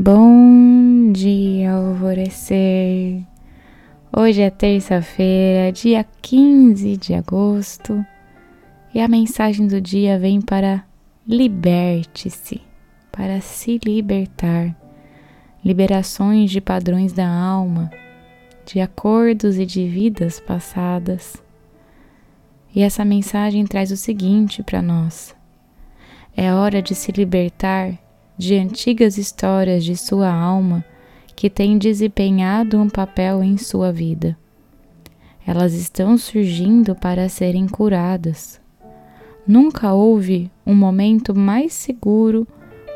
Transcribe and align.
Bom 0.00 1.10
dia, 1.10 1.72
alvorecer. 1.72 3.20
Hoje 4.16 4.42
é 4.42 4.48
terça-feira, 4.48 5.72
dia 5.72 6.06
15 6.22 6.96
de 6.96 7.14
agosto, 7.14 8.06
e 8.94 9.00
a 9.00 9.08
mensagem 9.08 9.66
do 9.66 9.80
dia 9.80 10.16
vem 10.16 10.40
para 10.40 10.84
liberte-se, 11.26 12.60
para 13.10 13.40
se 13.40 13.80
libertar. 13.84 14.72
Liberações 15.64 16.52
de 16.52 16.60
padrões 16.60 17.12
da 17.12 17.28
alma, 17.28 17.90
de 18.64 18.80
acordos 18.80 19.58
e 19.58 19.66
de 19.66 19.88
vidas 19.88 20.38
passadas. 20.38 21.42
E 22.72 22.82
essa 22.82 23.04
mensagem 23.04 23.66
traz 23.66 23.90
o 23.90 23.96
seguinte 23.96 24.62
para 24.62 24.80
nós: 24.80 25.34
é 26.36 26.54
hora 26.54 26.80
de 26.80 26.94
se 26.94 27.10
libertar 27.10 27.98
de 28.38 28.54
antigas 28.54 29.18
histórias 29.18 29.84
de 29.84 29.96
sua 29.96 30.32
alma 30.32 30.84
que 31.34 31.50
têm 31.50 31.76
desempenhado 31.76 32.78
um 32.78 32.88
papel 32.88 33.42
em 33.42 33.58
sua 33.58 33.92
vida. 33.92 34.38
Elas 35.44 35.74
estão 35.74 36.16
surgindo 36.16 36.94
para 36.94 37.28
serem 37.28 37.66
curadas. 37.66 38.60
Nunca 39.46 39.92
houve 39.92 40.50
um 40.64 40.74
momento 40.74 41.34
mais 41.34 41.72
seguro 41.72 42.46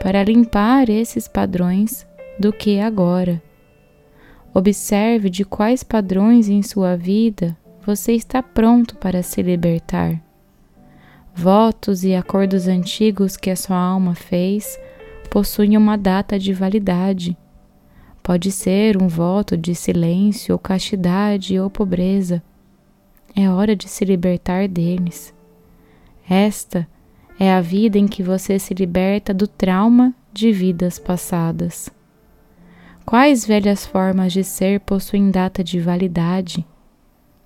para 0.00 0.22
limpar 0.22 0.88
esses 0.88 1.26
padrões 1.26 2.06
do 2.38 2.52
que 2.52 2.78
agora. 2.78 3.42
Observe 4.54 5.30
de 5.30 5.44
quais 5.44 5.82
padrões 5.82 6.48
em 6.48 6.62
sua 6.62 6.96
vida 6.96 7.56
você 7.84 8.12
está 8.12 8.42
pronto 8.42 8.96
para 8.96 9.22
se 9.22 9.42
libertar. 9.42 10.22
Votos 11.34 12.04
e 12.04 12.14
acordos 12.14 12.68
antigos 12.68 13.36
que 13.36 13.48
a 13.48 13.56
sua 13.56 13.78
alma 13.78 14.14
fez 14.14 14.78
possuem 15.32 15.78
uma 15.78 15.96
data 15.96 16.38
de 16.38 16.52
validade. 16.52 17.34
Pode 18.22 18.52
ser 18.52 19.02
um 19.02 19.08
voto 19.08 19.56
de 19.56 19.74
silêncio 19.74 20.52
ou 20.52 20.58
castidade 20.58 21.58
ou 21.58 21.70
pobreza. 21.70 22.42
É 23.34 23.48
hora 23.48 23.74
de 23.74 23.88
se 23.88 24.04
libertar 24.04 24.68
deles. 24.68 25.32
Esta 26.28 26.86
é 27.40 27.50
a 27.50 27.62
vida 27.62 27.96
em 27.96 28.06
que 28.06 28.22
você 28.22 28.58
se 28.58 28.74
liberta 28.74 29.32
do 29.32 29.48
trauma 29.48 30.14
de 30.34 30.52
vidas 30.52 30.98
passadas. 30.98 31.88
Quais 33.06 33.46
velhas 33.46 33.86
formas 33.86 34.34
de 34.34 34.44
ser 34.44 34.80
possuem 34.80 35.30
data 35.30 35.64
de 35.64 35.80
validade? 35.80 36.62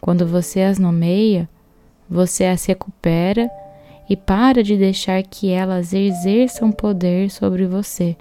Quando 0.00 0.26
você 0.26 0.62
as 0.62 0.78
nomeia, 0.78 1.46
você 2.08 2.46
as 2.46 2.64
recupera 2.64 3.50
e 4.08 4.16
para 4.16 4.62
de 4.62 4.76
deixar 4.76 5.22
que 5.22 5.50
elas 5.50 5.92
exerçam 5.92 6.70
poder 6.70 7.30
sobre 7.30 7.66
você. 7.66 8.16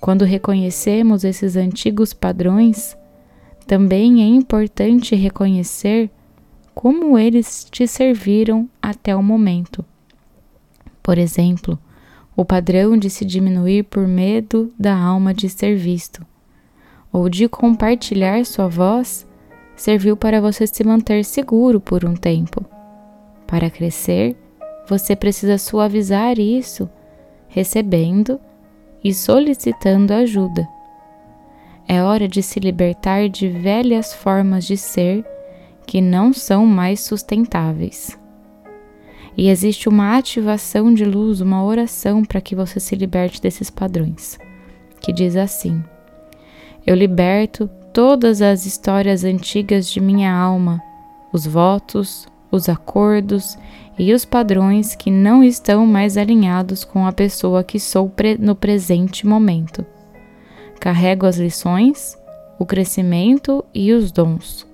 Quando 0.00 0.24
reconhecemos 0.24 1.22
esses 1.22 1.56
antigos 1.56 2.12
padrões, 2.12 2.96
também 3.66 4.22
é 4.22 4.26
importante 4.26 5.14
reconhecer 5.14 6.10
como 6.74 7.16
eles 7.16 7.66
te 7.70 7.86
serviram 7.86 8.68
até 8.80 9.14
o 9.14 9.22
momento. 9.22 9.84
Por 11.02 11.18
exemplo, 11.18 11.78
o 12.36 12.44
padrão 12.44 12.96
de 12.96 13.10
se 13.10 13.24
diminuir 13.24 13.84
por 13.84 14.08
medo 14.08 14.72
da 14.78 14.96
alma 14.96 15.34
de 15.34 15.48
ser 15.48 15.76
visto, 15.76 16.24
ou 17.12 17.28
de 17.28 17.48
compartilhar 17.48 18.44
sua 18.44 18.68
voz, 18.68 19.26
serviu 19.76 20.16
para 20.16 20.40
você 20.40 20.66
se 20.66 20.82
manter 20.82 21.24
seguro 21.24 21.80
por 21.80 22.04
um 22.04 22.14
tempo. 22.14 22.64
Para 23.46 23.70
crescer, 23.70 24.36
você 24.88 25.14
precisa 25.14 25.58
suavizar 25.58 26.38
isso, 26.38 26.88
recebendo 27.48 28.40
e 29.02 29.12
solicitando 29.12 30.12
ajuda. 30.12 30.66
É 31.88 32.02
hora 32.02 32.28
de 32.28 32.42
se 32.42 32.60
libertar 32.60 33.28
de 33.28 33.48
velhas 33.48 34.14
formas 34.14 34.64
de 34.64 34.76
ser 34.76 35.24
que 35.86 36.00
não 36.00 36.32
são 36.32 36.64
mais 36.64 37.00
sustentáveis. 37.00 38.18
E 39.36 39.48
existe 39.48 39.88
uma 39.88 40.16
ativação 40.16 40.92
de 40.92 41.04
luz, 41.04 41.40
uma 41.40 41.64
oração 41.64 42.24
para 42.24 42.40
que 42.40 42.54
você 42.54 42.78
se 42.78 42.94
liberte 42.94 43.40
desses 43.40 43.70
padrões, 43.70 44.38
que 45.00 45.12
diz 45.12 45.36
assim: 45.36 45.82
Eu 46.86 46.94
liberto 46.94 47.68
todas 47.92 48.42
as 48.42 48.66
histórias 48.66 49.24
antigas 49.24 49.90
de 49.90 50.00
minha 50.00 50.32
alma, 50.32 50.82
os 51.32 51.46
votos, 51.46 52.26
os 52.52 52.68
acordos 52.68 53.58
e 53.98 54.12
os 54.12 54.24
padrões 54.26 54.94
que 54.94 55.10
não 55.10 55.42
estão 55.42 55.86
mais 55.86 56.16
alinhados 56.18 56.84
com 56.84 57.06
a 57.06 57.12
pessoa 57.12 57.64
que 57.64 57.80
sou 57.80 58.12
no 58.38 58.54
presente 58.54 59.26
momento. 59.26 59.84
Carrego 60.78 61.26
as 61.26 61.38
lições, 61.38 62.18
o 62.58 62.66
crescimento 62.66 63.64
e 63.74 63.92
os 63.92 64.12
dons, 64.12 64.66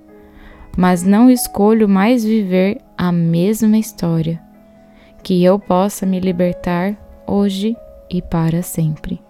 mas 0.77 1.05
não 1.05 1.31
escolho 1.31 1.89
mais 1.89 2.25
viver 2.25 2.81
a 2.97 3.12
mesma 3.12 3.78
história. 3.78 4.41
Que 5.22 5.45
eu 5.45 5.59
possa 5.59 6.05
me 6.05 6.19
libertar 6.19 6.97
hoje 7.27 7.77
e 8.10 8.21
para 8.22 8.62
sempre. 8.62 9.21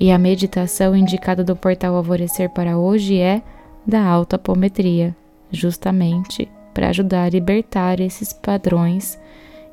E 0.00 0.10
a 0.10 0.18
meditação 0.18 0.96
indicada 0.96 1.44
do 1.44 1.54
portal 1.54 1.94
Alvorecer 1.94 2.50
para 2.50 2.78
hoje 2.78 3.18
é 3.18 3.42
da 3.86 4.02
alta 4.02 4.36
apometria, 4.36 5.14
justamente 5.50 6.48
para 6.72 6.88
ajudar 6.88 7.24
a 7.24 7.28
libertar 7.28 8.00
esses 8.00 8.32
padrões 8.32 9.20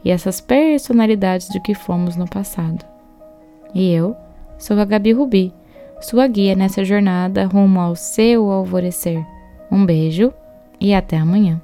e 0.04 0.12
essas 0.12 0.40
personalidades 0.40 1.50
de 1.50 1.60
que 1.60 1.74
fomos 1.74 2.16
no 2.16 2.28
passado. 2.28 2.86
E 3.74 3.92
eu 3.92 4.16
sou 4.58 4.80
a 4.80 4.86
Gabi 4.86 5.12
Rubi, 5.12 5.54
sua 6.02 6.28
guia 6.28 6.56
nessa 6.56 6.84
jornada 6.84 7.46
rumo 7.46 7.80
ao 7.80 7.96
seu 7.96 8.50
alvorecer. 8.50 9.24
Um 9.72 9.86
beijo 9.86 10.34
e 10.80 10.94
até 10.94 11.18
amanhã. 11.18 11.62